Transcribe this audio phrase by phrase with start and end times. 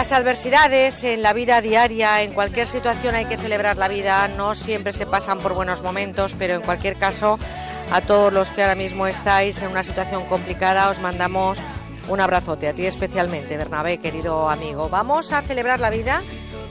[0.00, 4.28] Las adversidades, en la vida diaria, en cualquier situación hay que celebrar la vida.
[4.28, 7.38] No siempre se pasan por buenos momentos, pero en cualquier caso,
[7.92, 11.58] a todos los que ahora mismo estáis en una situación complicada, os mandamos
[12.08, 14.88] un abrazote, a ti especialmente, Bernabé, querido amigo.
[14.88, 16.22] Vamos a celebrar la vida.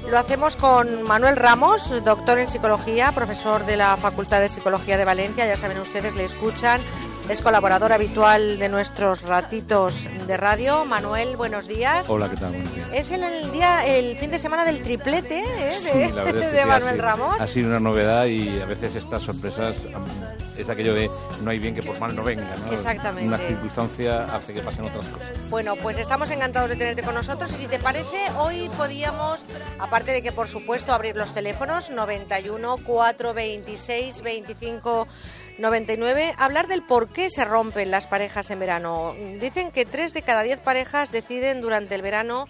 [0.09, 5.05] Lo hacemos con Manuel Ramos, doctor en psicología, profesor de la Facultad de Psicología de
[5.05, 5.45] Valencia.
[5.45, 6.81] Ya saben ustedes, le escuchan.
[7.29, 10.83] Es colaborador habitual de nuestros ratitos de radio.
[10.83, 12.09] Manuel, buenos días.
[12.09, 12.53] Hola, ¿qué tal?
[12.53, 12.89] Buenos días.
[12.91, 15.69] Es el, el día, el fin de semana del triplete ¿eh?
[15.69, 17.41] de, Sí, la verdad es que de sí, Manuel ha sido, Ramos.
[17.41, 19.85] Ha sido una novedad y a veces estas sorpresas
[20.57, 21.11] es aquello de
[21.43, 22.73] no hay bien que por mal no venga, ¿no?
[22.73, 23.27] Exactamente.
[23.27, 25.49] Una circunstancia hace que pasen otras cosas.
[25.51, 29.45] Bueno, pues estamos encantados de tenerte con nosotros y si te parece, hoy podíamos,
[29.77, 35.07] aparte de que por supuesto abrir los teléfonos 91 426 25
[35.59, 39.13] 99, hablar del por qué se rompen las parejas en verano.
[39.39, 42.47] Dicen que tres de cada diez parejas deciden durante el verano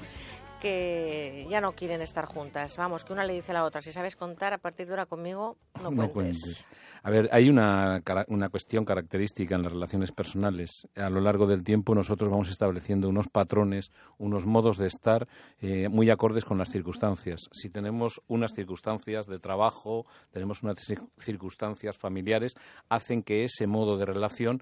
[0.59, 2.75] que ya no quieren estar juntas.
[2.77, 5.05] Vamos, que una le dice a la otra, si sabes contar a partir de ahora
[5.05, 6.41] conmigo, no, No cuentes.
[6.43, 6.65] cuentes.
[7.03, 10.87] A ver, hay una, una cuestión característica en las relaciones personales.
[10.95, 15.27] A lo largo del tiempo nosotros vamos estableciendo unos patrones, unos modos de estar
[15.61, 17.49] eh, muy acordes con las circunstancias.
[17.53, 22.55] Si tenemos unas circunstancias de trabajo, tenemos unas cir- circunstancias familiares,
[22.89, 24.61] hacen que ese modo de relación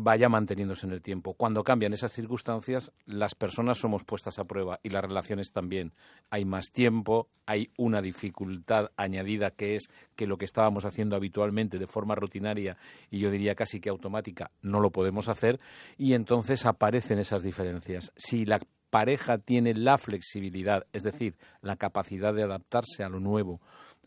[0.00, 1.34] vaya manteniéndose en el tiempo.
[1.34, 5.92] Cuando cambian esas circunstancias, las personas somos puestas a prueba y las relaciones también.
[6.30, 11.78] Hay más tiempo, hay una dificultad añadida que es que lo que estábamos haciendo habitualmente
[11.78, 12.76] de forma rutinaria
[13.10, 15.58] y yo diría casi que automática no lo podemos hacer
[15.96, 18.12] y entonces aparecen esas diferencias.
[18.14, 18.60] Si la
[18.90, 23.60] pareja tiene la flexibilidad, es decir, la capacidad de adaptarse a lo nuevo,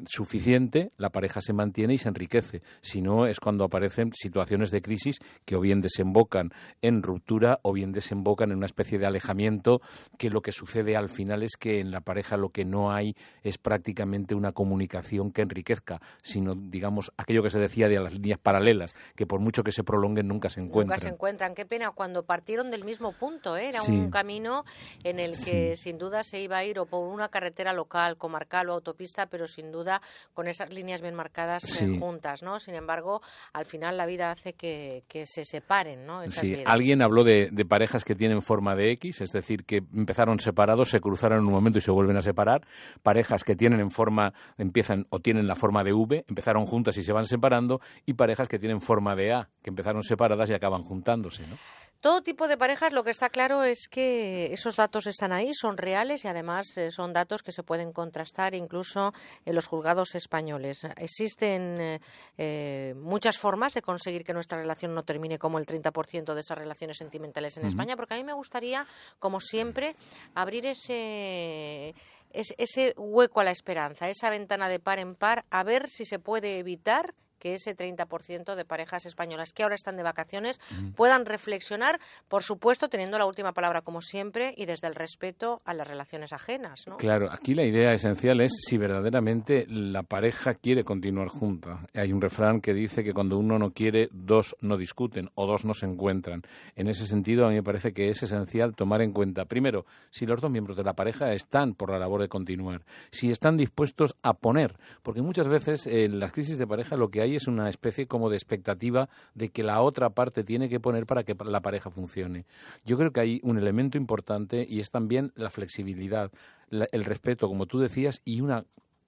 [0.05, 2.61] suficiente, la pareja se mantiene y se enriquece.
[2.81, 6.49] Si no, es cuando aparecen situaciones de crisis que o bien desembocan
[6.81, 9.81] en ruptura o bien desembocan en una especie de alejamiento
[10.17, 13.15] que lo que sucede al final es que en la pareja lo que no hay
[13.43, 18.39] es prácticamente una comunicación que enriquezca, sino, digamos, aquello que se decía de las líneas
[18.39, 20.95] paralelas, que por mucho que se prolonguen nunca se encuentran.
[20.97, 21.55] Nunca se encuentran.
[21.55, 23.57] Qué pena cuando partieron del mismo punto.
[23.57, 23.69] ¿eh?
[23.69, 23.91] Era Sí.
[23.91, 24.63] un camino
[25.03, 28.69] en el que sin duda se iba a ir o por una carretera local, comarcal
[28.69, 29.90] o autopista, pero sin duda
[30.33, 31.99] con esas líneas bien marcadas eh, Sí.
[31.99, 32.43] juntas.
[32.43, 32.59] ¿no?
[32.59, 33.21] Sin embargo,
[33.53, 36.21] al final la vida hace que, que se separen ¿no?
[36.21, 36.65] esas Sí, vidas.
[36.67, 40.89] alguien habló de, de parejas que tienen forma de X, es decir, que empezaron separados,
[40.89, 42.61] se cruzaron en un momento y se vuelven a separar.
[43.01, 47.03] Parejas que tienen en forma, empiezan o tienen la forma de V, empezaron juntas y
[47.03, 47.81] se van separando.
[48.05, 51.55] Y parejas que tienen forma de A, que empezaron separadas y acaban juntándose, ¿no?
[52.01, 55.77] Todo tipo de parejas, lo que está claro es que esos datos están ahí, son
[55.77, 59.13] reales y además eh, son datos que se pueden contrastar incluso
[59.45, 60.79] en los juzgados españoles.
[60.97, 61.99] Existen eh,
[62.39, 66.57] eh, muchas formas de conseguir que nuestra relación no termine como el 30% de esas
[66.57, 68.87] relaciones sentimentales en España, porque a mí me gustaría,
[69.19, 69.95] como siempre,
[70.33, 71.93] abrir ese
[72.33, 76.05] es- ese hueco a la esperanza, esa ventana de par en par, a ver si
[76.05, 80.61] se puede evitar que ese 30% de parejas españolas que ahora están de vacaciones
[80.95, 85.73] puedan reflexionar, por supuesto, teniendo la última palabra como siempre y desde el respeto a
[85.73, 86.85] las relaciones ajenas.
[86.87, 86.97] ¿no?
[86.97, 91.79] Claro, aquí la idea esencial es si verdaderamente la pareja quiere continuar junta.
[91.95, 95.65] Hay un refrán que dice que cuando uno no quiere, dos no discuten o dos
[95.65, 96.43] no se encuentran.
[96.75, 100.27] En ese sentido, a mí me parece que es esencial tomar en cuenta, primero, si
[100.27, 104.15] los dos miembros de la pareja están por la labor de continuar, si están dispuestos
[104.21, 107.69] a poner, porque muchas veces en las crisis de pareja lo que hay es una
[107.69, 111.61] especie como de expectativa de que la otra parte tiene que poner para que la
[111.61, 112.45] pareja funcione.
[112.85, 116.31] Yo creo que hay un elemento importante y es también la flexibilidad,
[116.69, 118.65] el respeto, como tú decías, y una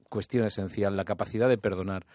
[0.10, 2.06] cuestión esencial, la capacidad de perdonar.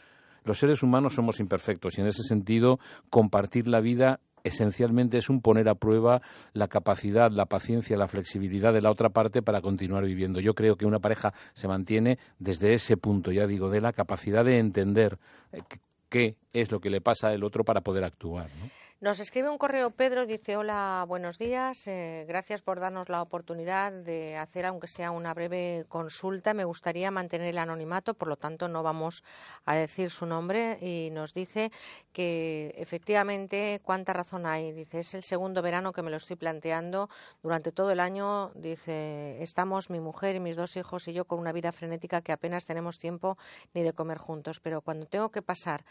[0.44, 2.78] Los seres humanos somos imperfectos y en ese sentido
[3.10, 6.22] compartir la vida esencialmente es un poner a prueba
[6.52, 10.40] la capacidad, la paciencia, la flexibilidad de la otra parte para continuar viviendo.
[10.40, 14.44] Yo creo que una pareja se mantiene desde ese punto, ya digo, de la capacidad
[14.44, 15.18] de entender
[15.52, 15.60] eh,
[16.08, 18.48] qué es lo que le pasa al otro para poder actuar.
[18.60, 18.70] ¿no?
[19.00, 23.92] Nos escribe un correo Pedro, dice hola, buenos días, eh, gracias por darnos la oportunidad
[23.92, 26.52] de hacer, aunque sea una breve consulta.
[26.52, 29.22] Me gustaría mantener el anonimato, por lo tanto no vamos
[29.66, 31.70] a decir su nombre y nos dice
[32.12, 34.72] que efectivamente cuánta razón hay.
[34.72, 37.08] Dice, es el segundo verano que me lo estoy planteando
[37.40, 38.50] durante todo el año.
[38.56, 42.32] Dice, estamos mi mujer y mis dos hijos y yo con una vida frenética que
[42.32, 43.38] apenas tenemos tiempo
[43.74, 45.84] ni de comer juntos, pero cuando tengo que pasar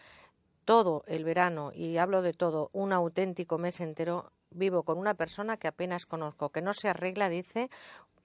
[0.68, 5.56] todo el verano, y hablo de todo, un auténtico mes entero, vivo con una persona
[5.56, 7.70] que apenas conozco, que no se arregla, dice,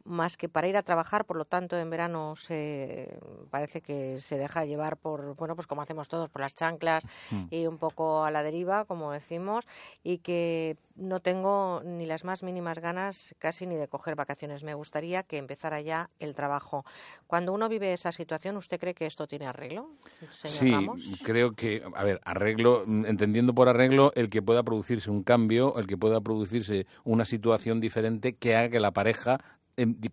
[0.05, 3.19] más que para ir a trabajar, por lo tanto en verano se
[3.51, 7.47] parece que se deja llevar por, bueno, pues como hacemos todos, por las chanclas Hmm.
[7.51, 9.67] y un poco a la deriva, como decimos,
[10.03, 14.63] y que no tengo ni las más mínimas ganas casi ni de coger vacaciones.
[14.63, 16.85] Me gustaría que empezara ya el trabajo.
[17.27, 19.89] Cuando uno vive esa situación, ¿usted cree que esto tiene arreglo,
[20.31, 21.23] señor Sí, Ramos?
[21.25, 25.77] creo que, a ver, arreglo, mm, entendiendo por arreglo el que pueda producirse un cambio,
[25.79, 29.39] el que pueda producirse una situación diferente que haga que la pareja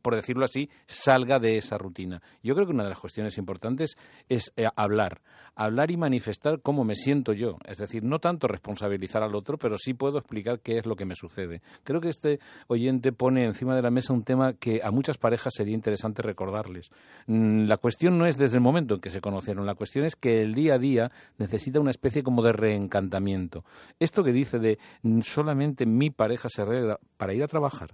[0.01, 2.21] por decirlo así, salga de esa rutina.
[2.43, 3.97] Yo creo que una de las cuestiones importantes
[4.27, 5.21] es eh, hablar,
[5.55, 7.57] hablar y manifestar cómo me siento yo.
[7.65, 11.05] Es decir, no tanto responsabilizar al otro, pero sí puedo explicar qué es lo que
[11.05, 11.61] me sucede.
[11.83, 15.53] Creo que este oyente pone encima de la mesa un tema que a muchas parejas
[15.55, 16.89] sería interesante recordarles.
[17.27, 20.15] Mm, La cuestión no es desde el momento en que se conocieron, la cuestión es
[20.15, 23.63] que el día a día necesita una especie como de reencantamiento.
[23.99, 27.93] Esto que dice de mm, solamente mi pareja se arregla para ir a trabajar,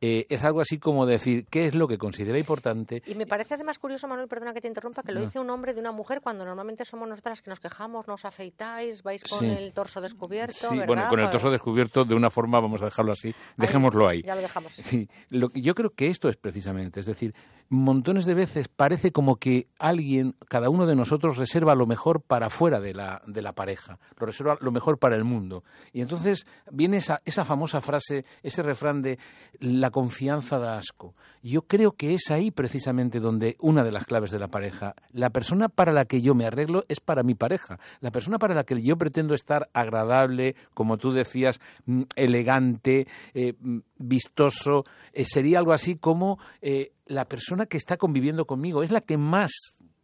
[0.00, 3.54] eh, es algo así como decir qué es lo que considera importante Y me parece
[3.54, 5.26] además curioso, Manuel, perdona que te interrumpa, que lo No.
[5.26, 9.02] dice un hombre de una mujer cuando normalmente somos nosotras que nos quejamos, nos afeitáis,
[9.02, 9.46] vais con Sí.
[9.46, 10.54] el torso descubierto.
[10.54, 10.86] Sí, ¿verdad?
[10.86, 14.22] bueno, con el Pues- torso descubierto de una forma, vamos a dejarlo así, dejémoslo ahí.
[14.22, 14.72] Ya lo dejamos.
[14.74, 17.34] Sí, lo yo creo que esto es precisamente, es decir,
[17.68, 22.50] montones de veces parece como que alguien, cada uno de nosotros reserva lo mejor para
[22.50, 25.64] fuera de la, de la pareja, lo reserva lo mejor para el mundo.
[25.92, 29.18] Y entonces viene esa, esa famosa frase, ese refrán de
[29.60, 30.93] la confianza da asco.
[31.42, 35.30] Yo creo que es ahí precisamente donde una de las claves de la pareja, la
[35.30, 38.64] persona para la que yo me arreglo es para mi pareja, la persona para la
[38.64, 45.58] que yo pretendo estar agradable, como tú decías, mm, elegante, eh, mm, vistoso, eh, sería
[45.58, 49.52] algo así como eh, la persona que está conviviendo conmigo, es la que más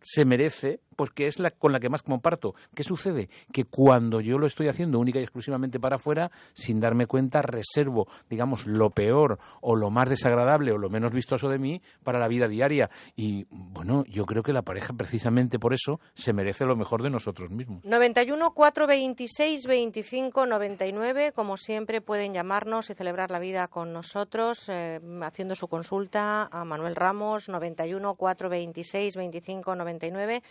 [0.03, 2.53] se merece, pues que es la con la que más comparto.
[2.75, 3.31] ¿Qué sucede?
[3.55, 8.07] Que cuando yo lo estoy haciendo única y exclusivamente para afuera, sin darme cuenta, reservo,
[8.29, 12.29] digamos, lo peor o lo más desagradable o lo menos vistoso de mí para la
[12.29, 12.91] vida diaria.
[13.17, 17.09] Y bueno, yo creo que la pareja precisamente por eso se merece lo mejor de
[17.09, 17.83] nosotros mismos.
[17.83, 25.01] 91 426 25 99, como siempre pueden llamarnos y celebrar la vida con nosotros eh,
[25.23, 30.43] haciendo su consulta a Manuel Ramos 91 426 25 99.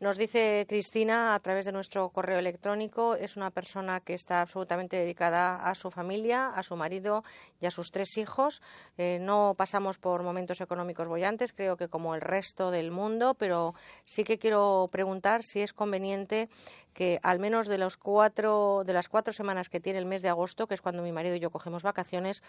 [0.00, 4.96] Nos dice Cristina a través de nuestro correo electrónico, es una persona que está absolutamente
[4.96, 7.22] dedicada a su familia, a su marido
[7.60, 8.60] y a sus tres hijos.
[8.98, 13.74] Eh, no pasamos por momentos económicos bollantes, creo que como el resto del mundo, pero
[14.04, 16.48] sí que quiero preguntar si es conveniente
[16.92, 20.28] que al menos de los cuatro de las cuatro semanas que tiene el mes de
[20.28, 22.42] agosto, que es cuando mi marido y yo cogemos vacaciones,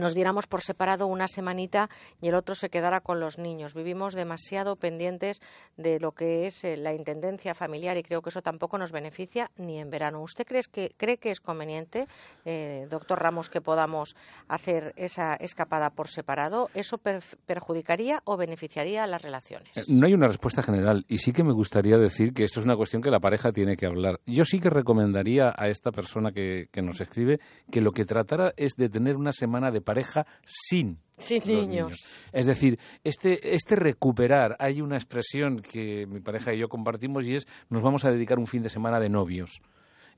[0.00, 1.88] nos diéramos por separado una semanita
[2.20, 3.74] y el otro se quedara con los niños.
[3.74, 5.40] Vivimos demasiado pendientes
[5.76, 9.50] de lo que es eh, la intendencia familiar y creo que eso tampoco nos beneficia
[9.56, 10.22] ni en verano.
[10.22, 12.06] ¿Usted cree que, cree que es conveniente,
[12.44, 14.16] eh, doctor Ramos, que podamos
[14.48, 16.68] hacer esa escapada por separado?
[16.74, 19.76] ¿Eso per- perjudicaría o beneficiaría las relaciones?
[19.76, 22.66] Eh, No hay una respuesta general y sí que me gustaría decir que esto es
[22.66, 24.20] una cuestión que la pareja tiene que hablar.
[24.26, 28.52] Yo sí que recomendaría a esta persona que, que nos escribe que lo que tratara
[28.56, 32.16] es de tener una semana de pareja sin Sin los niños.
[32.32, 37.34] Es decir, este, este recuperar, hay una expresión que mi pareja y yo compartimos y
[37.34, 39.60] es nos vamos a dedicar un fin de semana de novios.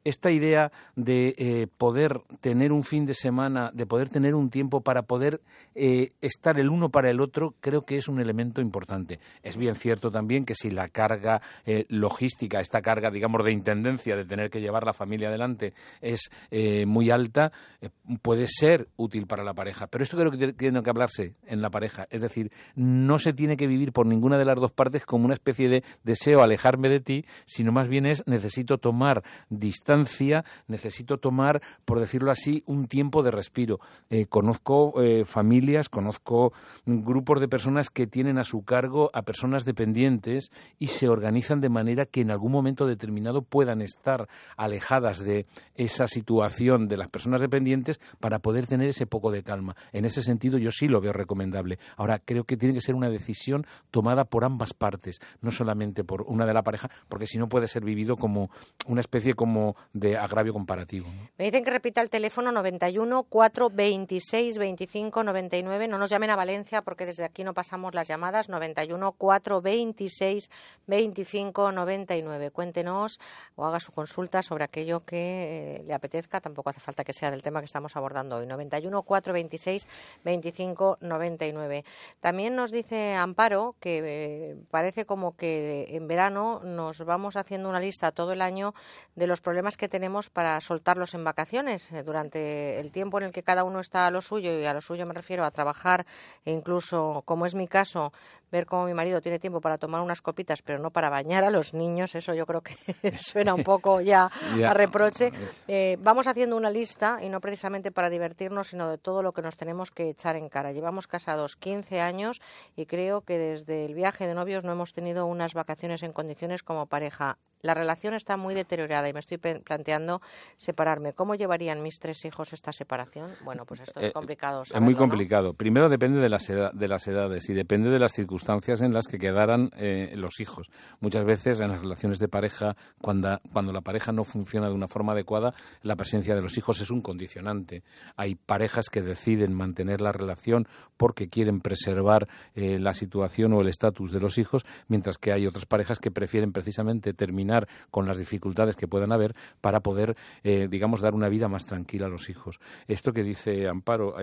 [0.04, 4.80] Esta idea de eh, poder tener un fin de semana, de poder tener un tiempo
[4.80, 5.40] para poder
[5.76, 9.20] eh, estar el uno para el otro, creo que es un elemento importante.
[9.44, 14.16] Es bien cierto también que si la carga eh, logística, esta carga, digamos, de intendencia
[14.16, 17.88] de tener que llevar la familia adelante es eh, muy alta, eh,
[18.22, 19.86] puede ser útil para la pareja.
[19.86, 22.08] Pero esto creo que tiene- tiene que hablarse en la pareja.
[22.10, 25.34] Es decir, no se tiene que vivir por ninguna de las dos partes como una
[25.34, 31.18] especie de deseo alejarme de ti, sino más bien es necesito tomar distancia distancia, necesito
[31.18, 33.78] tomar, por decirlo así, un tiempo de respiro.
[34.08, 36.52] Eh, conozco eh, familias, conozco
[36.86, 41.68] grupos de personas que tienen a su cargo a personas dependientes y se organizan de
[41.68, 47.40] manera que en algún momento determinado puedan estar alejadas de esa situación de las personas
[47.40, 49.76] dependientes para poder tener ese poco de calma.
[49.92, 51.78] En ese sentido, yo sí lo veo recomendable.
[51.96, 56.22] Ahora, creo que tiene que ser una decisión tomada por ambas partes, no solamente por
[56.22, 58.50] una de la pareja, porque si no puede ser vivido como
[58.86, 61.06] una especie como de agravio comparativo.
[61.38, 65.88] Me dicen que repita el teléfono 91 426 25 99.
[65.88, 68.48] No nos llamen a Valencia porque desde aquí no pasamos las llamadas.
[68.48, 70.50] 91 426
[70.86, 72.50] 25 99.
[72.50, 73.18] Cuéntenos
[73.56, 76.40] o haga su consulta sobre aquello que eh, le apetezca.
[76.40, 78.46] Tampoco hace falta que sea del tema que estamos abordando hoy.
[78.46, 79.88] 91 426
[80.24, 81.84] 25 99.
[82.20, 87.80] También nos dice Amparo que eh, parece como que en verano nos vamos haciendo una
[87.80, 88.74] lista todo el año
[89.14, 91.92] de los problemas que tenemos para soltarlos en vacaciones.
[91.92, 94.74] Eh, durante el tiempo en el que cada uno está a lo suyo, y a
[94.74, 96.06] lo suyo me refiero a trabajar
[96.44, 98.12] e incluso, como es mi caso,
[98.52, 101.50] ver cómo mi marido tiene tiempo para tomar unas copitas, pero no para bañar a
[101.50, 102.76] los niños, eso yo creo que
[103.16, 104.30] suena un poco ya
[104.64, 105.32] a reproche.
[105.66, 109.42] Eh, vamos haciendo una lista, y no precisamente para divertirnos, sino de todo lo que
[109.42, 110.72] nos tenemos que echar en cara.
[110.72, 112.40] Llevamos casados 15 años
[112.76, 116.62] y creo que desde el viaje de novios no hemos tenido unas vacaciones en condiciones
[116.62, 117.38] como pareja.
[117.62, 120.20] La relación está muy deteriorada y me estoy planteando
[120.56, 121.12] separarme.
[121.12, 123.30] ¿Cómo llevarían mis tres hijos esta separación?
[123.44, 124.62] Bueno, pues esto es eh, complicado.
[124.62, 125.54] es muy complicado.
[125.54, 128.18] Primero depende de las, de las edades y depende de las
[128.48, 130.70] en las que quedaran eh, los hijos.
[131.00, 134.88] Muchas veces en las relaciones de pareja, cuando, cuando la pareja no funciona de una
[134.88, 137.82] forma adecuada, la presencia de los hijos es un condicionante.
[138.16, 143.68] Hay parejas que deciden mantener la relación porque quieren preservar eh, la situación o el
[143.68, 148.18] estatus de los hijos, mientras que hay otras parejas que prefieren precisamente terminar con las
[148.18, 152.28] dificultades que puedan haber para poder, eh, digamos, dar una vida más tranquila a los
[152.28, 152.58] hijos.
[152.86, 154.14] Esto que dice Amparo,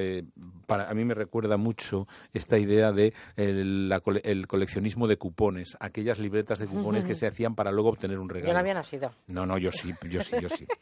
[0.67, 3.13] para, a mí me recuerda mucho esta idea de
[4.09, 8.19] el, el, coleccionismo de cupones, aquellas libretas de cupones que se hacían para luego obtener
[8.19, 8.47] un regalo.
[8.47, 9.11] Yo no había nacido.
[9.27, 10.65] No, no, yo sí, yo sí, yo sí.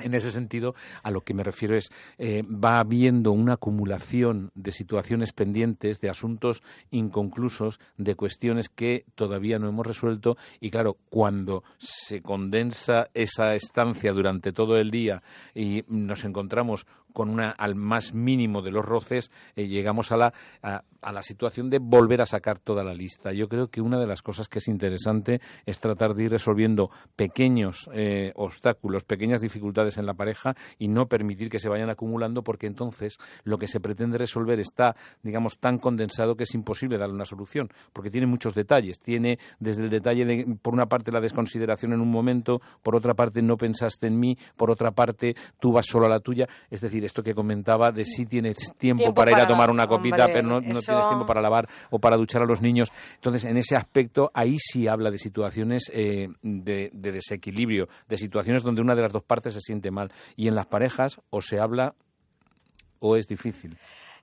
[0.00, 4.70] En ese sentido, a lo que me refiero es, eh, va habiendo una acumulación de
[4.70, 6.62] situaciones pendientes, de asuntos
[6.92, 14.12] inconclusos, de cuestiones que todavía no hemos resuelto y claro, cuando se condensa esa estancia
[14.12, 16.86] durante todo el día y nos encontramos
[17.18, 20.32] con una al más mínimo de los roces, eh, llegamos a la,
[20.62, 23.32] a, la situación de volver a sacar toda la lista.
[23.32, 26.90] Yo creo que una de las cosas que es interesante es tratar de ir resolviendo
[27.16, 32.44] pequeños eh, obstáculos, pequeñas dificultades en la pareja y no permitir que se vayan acumulando
[32.44, 34.94] porque entonces lo que se pretende resolver está,
[35.24, 39.00] digamos, tan condensado que es imposible darle una solución porque tiene muchos detalles.
[39.00, 43.14] Tiene desde el detalle de, por una parte, la desconsideración en un momento, por otra
[43.14, 46.46] parte, no pensaste en mí, por otra parte, tú vas solo a la tuya.
[46.70, 50.26] Es decir, esto que comentaba de si tienes tiempo, para, ir a tomar una copita,
[50.26, 52.92] pero no, tienes tiempo para lavar o para duchar a los niños.
[53.16, 58.80] Entonces, en ese aspecto, ahí sí habla de situaciones eh, de, desequilibrio, de situaciones donde
[58.80, 60.12] una de las dos partes se siente mal.
[60.36, 61.94] Y en las parejas o se habla
[63.00, 63.76] o es difícil.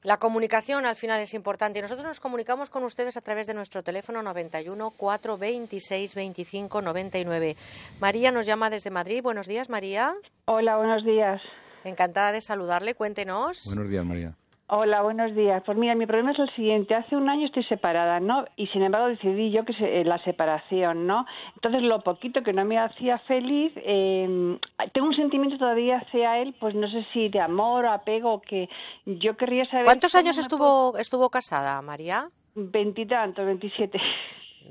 [0.04, 3.56] La comunicación al final es importante y nosotros nos comunicamos con ustedes a través de
[3.56, 7.56] nuestro teléfono 91 426 25 99.
[8.00, 9.24] María nos llama desde Madrid.
[9.24, 10.14] Buenos días, María.
[10.46, 11.42] Hola, buenos días.
[11.86, 12.96] Encantada de saludarle.
[12.96, 13.66] Cuéntenos.
[13.68, 14.36] Buenos días, María.
[14.68, 15.62] Hola, buenos días.
[15.64, 16.96] Pues mira, mi problema es el siguiente.
[16.96, 18.46] Hace un año estoy separada, ¿no?
[18.56, 21.24] Y sin embargo decidí yo que se, eh, la separación, ¿no?
[21.54, 24.58] Entonces lo poquito que no me hacía feliz, eh,
[24.92, 28.68] tengo un sentimiento todavía hacia él, pues no sé si de amor, apego, que
[29.06, 29.86] yo querría saber.
[29.86, 32.28] ¿Cuántos años estuvo estuvo casada, María?
[32.56, 34.00] Veintitantos, veintisiete.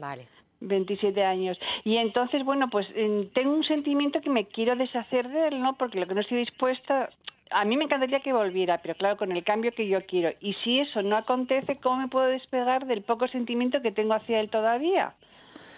[0.00, 0.26] Vale.
[0.68, 1.58] 27 años.
[1.84, 2.86] Y entonces, bueno, pues
[3.32, 5.74] tengo un sentimiento que me quiero deshacer de él, ¿no?
[5.74, 7.10] Porque lo que no estoy dispuesta,
[7.50, 10.36] a mí me encantaría que volviera, pero claro, con el cambio que yo quiero.
[10.40, 14.40] Y si eso no acontece, ¿cómo me puedo despegar del poco sentimiento que tengo hacia
[14.40, 15.14] él todavía?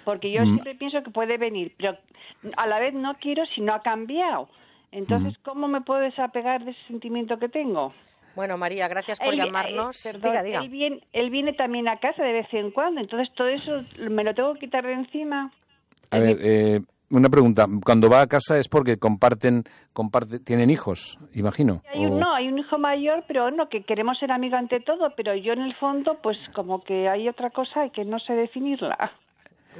[0.04, 0.44] Porque yo mm.
[0.44, 1.96] siempre pienso que puede venir, pero
[2.56, 4.48] a la vez no quiero si no ha cambiado.
[4.92, 5.42] Entonces, mm.
[5.42, 7.92] ¿cómo me puedo desapegar de ese sentimiento que tengo?
[8.36, 10.04] Bueno, María, gracias por llamarnos.
[10.04, 13.82] Eh, Él, viene, él viene también a casa de vez en cuando, entonces todo eso
[14.10, 15.50] me lo tengo que quitar de encima.
[16.10, 17.66] A ver, eh, una pregunta.
[17.82, 19.64] Cuando va a casa es porque comparten,
[19.94, 21.80] comparte, tienen hijos, imagino.
[21.94, 25.54] No, hay un hijo mayor, pero no, que queremos ser amigos ante todo, pero yo
[25.54, 29.12] en el fondo, pues como que hay otra cosa y que no sé definirla.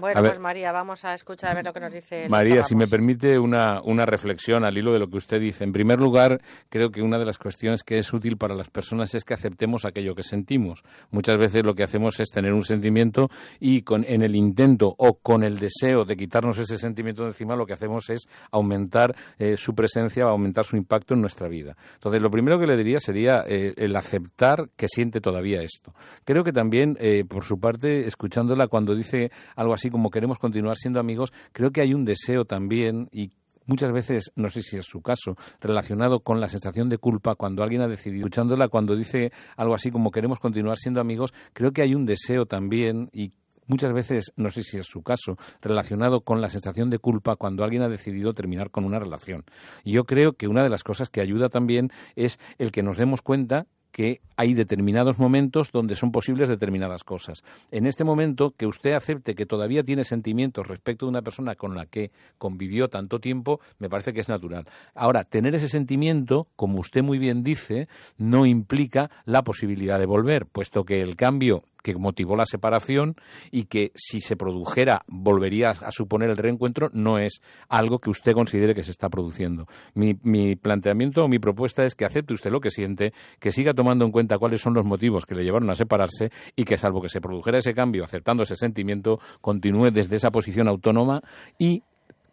[0.00, 2.28] Bueno, pues María, vamos a escuchar a ver lo que nos dice.
[2.28, 5.64] María, si me permite una, una reflexión al hilo de lo que usted dice.
[5.64, 9.14] En primer lugar, creo que una de las cuestiones que es útil para las personas
[9.14, 10.82] es que aceptemos aquello que sentimos.
[11.10, 13.28] Muchas veces lo que hacemos es tener un sentimiento
[13.60, 17.56] y con, en el intento o con el deseo de quitarnos ese sentimiento de encima,
[17.56, 21.76] lo que hacemos es aumentar eh, su presencia aumentar su impacto en nuestra vida.
[21.94, 25.92] Entonces, lo primero que le diría sería eh, el aceptar que siente todavía esto.
[26.24, 30.76] Creo que también, eh, por su parte, escuchándola cuando dice algo así como queremos continuar
[30.76, 33.32] siendo amigos, creo que hay un deseo también y
[33.66, 37.62] muchas veces, no sé si es su caso, relacionado con la sensación de culpa cuando
[37.62, 41.82] alguien ha decidido, escuchándola cuando dice algo así como queremos continuar siendo amigos, creo que
[41.82, 43.32] hay un deseo también y
[43.66, 47.64] muchas veces, no sé si es su caso, relacionado con la sensación de culpa cuando
[47.64, 49.44] alguien ha decidido terminar con una relación.
[49.84, 52.96] Y yo creo que una de las cosas que ayuda también es el que nos
[52.96, 53.66] demos cuenta
[53.96, 57.42] que hay determinados momentos donde son posibles determinadas cosas.
[57.70, 61.74] En este momento, que usted acepte que todavía tiene sentimientos respecto de una persona con
[61.74, 64.68] la que convivió tanto tiempo, me parece que es natural.
[64.94, 67.88] Ahora, tener ese sentimiento, como usted muy bien dice,
[68.18, 73.14] no implica la posibilidad de volver, puesto que el cambio que motivó la separación
[73.52, 78.32] y que si se produjera volvería a suponer el reencuentro, no es algo que usted
[78.32, 79.66] considere que se está produciendo.
[79.94, 83.72] Mi, mi planteamiento o mi propuesta es que acepte usted lo que siente, que siga
[83.72, 87.00] tomando en cuenta cuáles son los motivos que le llevaron a separarse y que salvo
[87.00, 91.20] que se produjera ese cambio aceptando ese sentimiento, continúe desde esa posición autónoma
[91.56, 91.84] y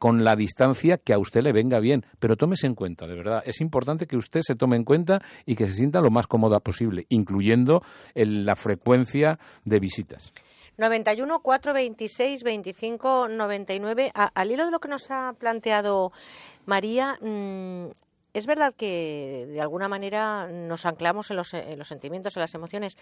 [0.03, 2.05] con la distancia que a usted le venga bien.
[2.19, 3.41] Pero tómese en cuenta, de verdad.
[3.45, 6.59] Es importante que usted se tome en cuenta y que se sienta lo más cómoda
[6.59, 7.81] posible, incluyendo
[8.13, 10.33] la frecuencia de visitas.
[10.75, 14.11] 91 426 25 99.
[14.13, 16.11] al hilo de lo que nos ha planteado
[16.65, 17.85] María, mm,
[18.33, 21.49] es verdad que de alguna manera nos anclamos en los,
[21.87, 22.97] sentimientos, en las emociones.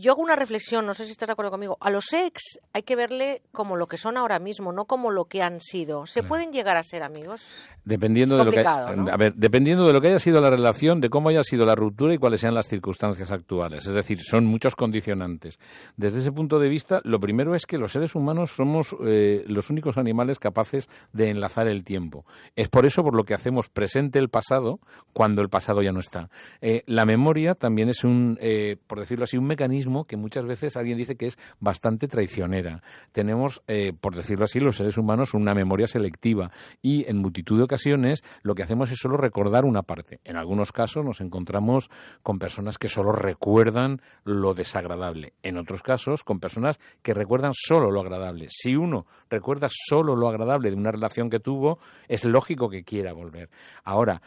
[0.00, 1.76] Yo hago una reflexión, no sé si estás de acuerdo conmigo.
[1.80, 5.26] A los ex hay que verle como lo que son ahora mismo, no como lo
[5.26, 6.04] que han sido.
[6.06, 7.64] ¿Se pueden llegar a ser amigos?
[7.84, 11.10] Dependiendo de lo que a ver, dependiendo de lo que haya sido la relación, de
[11.10, 13.86] cómo haya sido la ruptura y cuáles sean las circunstancias actuales.
[13.86, 15.60] Es decir, son muchos condicionantes.
[15.96, 19.70] Desde ese punto de vista, lo primero es que los seres humanos somos eh, los
[19.70, 22.24] únicos animales capaces de enlazar el tiempo.
[22.56, 24.80] Es por eso por lo que hacemos presente el pasado pasado
[25.12, 26.30] cuando el pasado ya no está.
[26.62, 30.76] Eh, la memoria también es un, eh, por decirlo así, un mecanismo que muchas veces
[30.76, 32.82] alguien dice que es bastante traicionera.
[33.12, 37.64] Tenemos, eh, por decirlo así, los seres humanos una memoria selectiva y en multitud de
[37.64, 40.20] ocasiones lo que hacemos es solo recordar una parte.
[40.24, 41.90] En algunos casos nos encontramos
[42.22, 45.34] con personas que solo recuerdan lo desagradable.
[45.42, 48.46] En otros casos con personas que recuerdan solo lo agradable.
[48.48, 51.78] Si uno recuerda solo lo agradable de una relación que tuvo,
[52.08, 53.50] es lógico que quiera volver.
[53.84, 54.22] Ahora,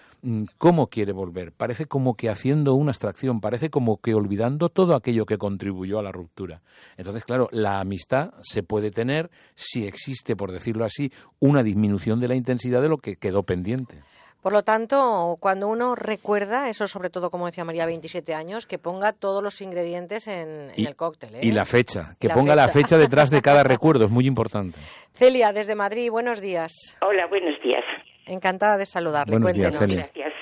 [0.58, 1.52] cómo quiere volver.
[1.52, 6.04] Parece como que haciendo una abstracción, parece como que olvidando todo aquello que contribuyó a
[6.04, 6.62] la ruptura.
[6.98, 12.28] Entonces, claro, la amistad se puede tener si existe, por decirlo así, una disminución de
[12.28, 14.02] la intensidad de lo que quedó pendiente.
[14.44, 18.78] Por lo tanto, cuando uno recuerda, eso sobre todo, como decía María, 27 años, que
[18.78, 21.36] ponga todos los ingredientes en, el cóctel.
[21.36, 21.40] ¿eh?
[21.44, 24.78] Y la fecha, que ponga la fecha detrás de cada recuerdo, es muy importante.
[25.14, 26.74] Celia, desde Madrid, buenos días.
[27.02, 27.86] Hola, buenos días.
[28.28, 29.34] Encantada de saludarle.
[29.34, 30.34] Buenos días, Gracias.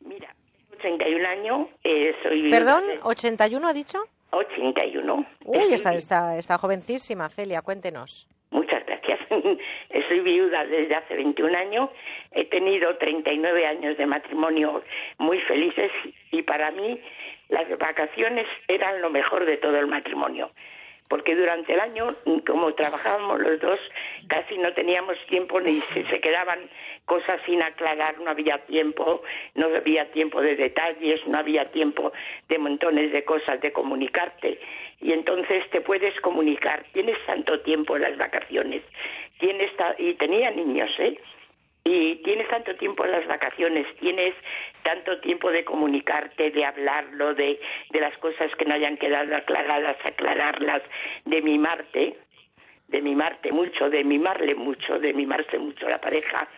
[0.00, 0.34] Mira,
[0.78, 2.50] 81 años, eh, soy...
[2.50, 2.84] ¿Perdón?
[3.02, 3.98] ¿81 ha dicho?
[4.30, 5.26] 81.
[5.44, 8.28] Uy, está, está, está jovencísima, Celia, cuéntenos.
[8.50, 9.18] Muchas gracias.
[10.08, 11.90] Soy viuda desde hace 21 años.
[12.32, 14.82] He tenido 39 años de matrimonio
[15.18, 15.90] muy felices
[16.32, 17.00] y para mí
[17.48, 20.50] las vacaciones eran lo mejor de todo el matrimonio
[21.10, 22.14] porque durante el año,
[22.46, 23.80] como trabajábamos los dos,
[24.28, 26.60] casi no teníamos tiempo ni se, se, quedaban
[27.04, 29.20] cosas sin aclarar, no había tiempo,
[29.56, 32.12] no había tiempo de detalles, no había tiempo
[32.48, 34.60] de montones de cosas de comunicarte.
[35.00, 38.82] Y entonces te puedes comunicar, tienes tanto tiempo en las vacaciones,
[39.40, 41.18] tienes y tenía niños, ¿eh?
[41.84, 44.34] Y tienes tanto tiempo en las vacaciones, tienes
[44.82, 47.58] tanto tiempo de comunicarte, de hablarlo, de,
[47.90, 50.82] de las cosas que no hayan quedado aclaradas, aclararlas,
[51.24, 52.16] de mimarte,
[52.88, 56.48] de mimarte mucho, de mimarle mucho, de mimarse mucho la pareja,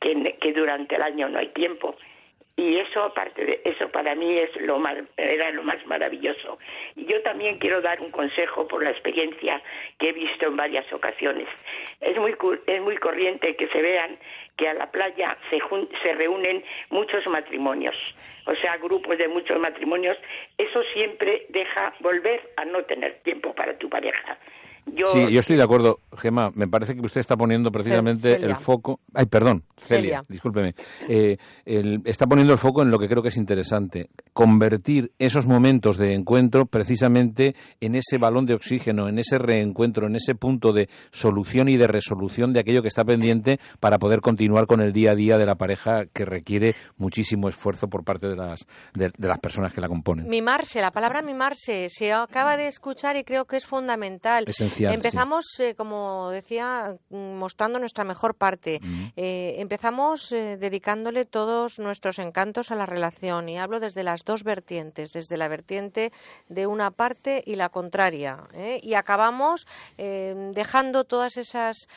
[0.00, 1.96] que, que durante el año no hay tiempo
[2.56, 4.82] y eso aparte de eso para mí es lo
[5.18, 6.58] era lo más maravilloso.
[6.94, 9.62] Y yo también quiero dar un consejo por la experiencia
[9.98, 11.46] que he visto en varias ocasiones.
[12.00, 12.34] Es muy
[12.66, 14.18] es muy corriente que se vean
[14.56, 15.60] que a la playa se
[16.02, 17.96] se reúnen muchos matrimonios.
[18.46, 20.16] O sea grupos de muchos matrimonios.
[20.56, 24.38] Eso siempre deja volver a no tener tiempo para tu pareja
[24.86, 26.50] Yo, Sí, yo estoy de acuerdo, Gemma.
[26.54, 28.46] Me parece que usted está poniendo precisamente Celia.
[28.46, 29.00] el foco.
[29.12, 30.24] Ay, perdón, Celia, Celia.
[30.28, 30.74] discúlpeme.
[31.08, 34.08] Eh, el- está poniendo el foco en lo que creo que es interesante.
[34.32, 40.14] Convertir esos momentos de encuentro precisamente en ese balón de oxígeno, en ese reencuentro, en
[40.16, 44.66] ese punto de solución y de resolución de aquello que está pendiente para poder continuar
[44.66, 48.36] con el día a día de la pareja que requiere muchísimo esfuerzo por parte de
[48.36, 50.28] las, de, de las personas que la componen.
[50.28, 54.44] Mimarse, la palabra mimarse, se acaba de escuchar y creo que es fundamental.
[54.46, 58.80] Esencial, Empezamos, eh, como decía, mostrando nuestra mejor parte.
[59.16, 64.42] Eh, empezamos eh, dedicándole todos nuestros encantos a la relación y hablo desde las dos
[64.44, 66.12] vertientes, desde la vertiente
[66.48, 68.38] de una parte y la contraria.
[68.82, 71.88] Y acabamos dejando todas esas,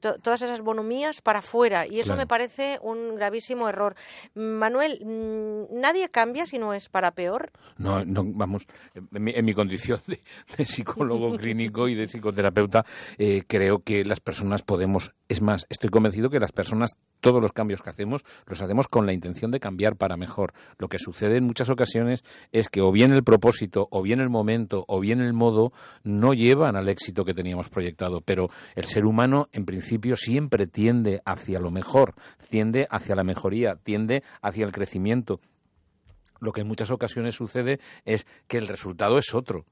[0.00, 2.18] to- todas esas bonomías para afuera y eso Claro.
[2.22, 3.94] me parece un gravísimo error.
[4.34, 7.50] Manuel, mm, nadie cambia si no es para peor.
[7.78, 10.20] No, no, vamos, en mi, en mi condición de,
[10.56, 12.84] de psicólogo clínico y de psicoterapeuta,
[13.18, 17.52] eh, creo que las personas podemos, es más, estoy convencido que las personas, todos los
[17.52, 20.52] cambios que hacemos, los hacemos con la intención de cambiar para mejor.
[20.78, 24.28] Lo que sucede en muchas ocasiones es que o bien el propósito, o bien el
[24.28, 25.72] momento, o bien el modo,
[26.04, 28.20] no llevan al éxito que teníamos proyectado.
[28.20, 32.14] Pero el ser humano, en principio, siempre tiende hacia lo mejor,
[32.50, 35.40] tiende hacia la mejoría, tiende hacia el crecimiento
[36.40, 39.64] lo que en muchas ocasiones sucede es que el resultado es otro.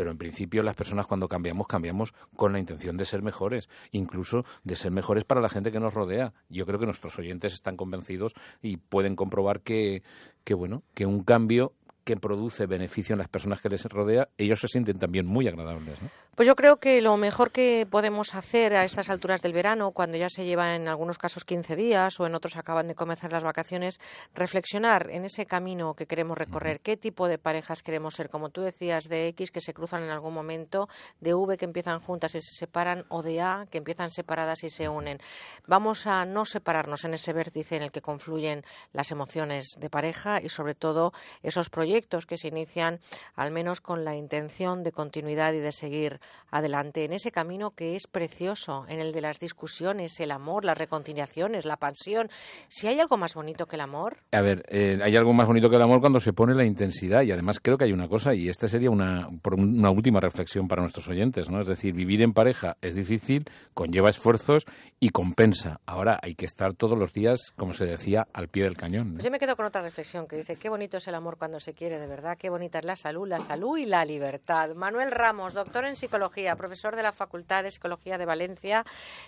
[0.00, 4.46] Pero en principio las personas cuando cambiamos, cambiamos con la intención de ser mejores, incluso
[4.64, 6.32] de ser mejores para la gente que nos rodea.
[6.48, 8.32] Yo creo que nuestros oyentes están convencidos
[8.62, 10.02] y pueden comprobar que,
[10.42, 11.74] que bueno, que un cambio
[12.10, 16.02] que produce beneficio en las personas que les rodea, ellos se sienten también muy agradables.
[16.02, 16.08] ¿no?
[16.34, 20.16] Pues yo creo que lo mejor que podemos hacer a estas alturas del verano, cuando
[20.16, 23.44] ya se llevan en algunos casos 15 días o en otros acaban de comenzar las
[23.44, 24.00] vacaciones,
[24.34, 28.62] reflexionar en ese camino que queremos recorrer, qué tipo de parejas queremos ser, como tú
[28.62, 30.88] decías, de X que se cruzan en algún momento,
[31.20, 34.70] de V que empiezan juntas y se separan, o de A que empiezan separadas y
[34.70, 35.18] se unen.
[35.66, 40.40] Vamos a no separarnos en ese vértice en el que confluyen las emociones de pareja
[40.42, 43.00] y sobre todo esos proyectos que se inician
[43.34, 47.96] al menos con la intención de continuidad y de seguir adelante en ese camino que
[47.96, 52.30] es precioso, en el de las discusiones, el amor, las reconciliaciones, la pasión.
[52.68, 55.68] Si hay algo más bonito que el amor, A ver, eh, hay algo más bonito
[55.70, 58.34] que el amor cuando se pone la intensidad y además creo que hay una cosa
[58.34, 61.60] y esta sería una, una última reflexión para nuestros oyentes, ¿no?
[61.60, 64.64] Es decir, vivir en pareja es difícil, conlleva esfuerzos
[64.98, 65.80] y compensa.
[65.86, 69.08] Ahora hay que estar todos los días, como se decía, al pie del cañón.
[69.08, 69.14] ¿no?
[69.14, 71.60] Pues yo me quedo con otra reflexión que dice, qué bonito es el amor cuando
[71.60, 74.74] se quiere, de verdad, qué bonita es la salud, la salud y la libertad.
[74.74, 78.84] Manuel Ramos, doctor en psicología, profesor de la Facultad de Psicología de Valencia,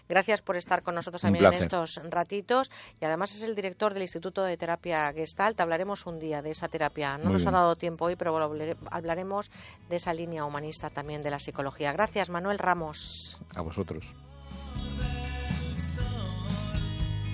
[0.07, 4.03] gracias por estar con nosotros también en estos ratitos y además es el director del
[4.03, 5.59] Instituto de Terapia Gestalt.
[5.63, 7.17] Hablaremos un día de esa terapia.
[7.17, 8.37] No Muy nos ha dado tiempo hoy, pero
[8.91, 9.51] hablaremos
[9.89, 11.95] de esa línea humanista también de la psicología.
[11.95, 13.41] Gracias, Manuel Ramos.
[13.57, 14.15] A vosotros.